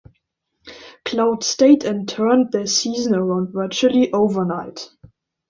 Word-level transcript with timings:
Cloud 1.05 1.43
State 1.43 1.83
and 1.83 2.09
turned 2.09 2.51
their 2.51 2.65
season 2.65 3.13
around 3.13 3.53
virtually 3.53 4.11
overnight. 4.11 4.89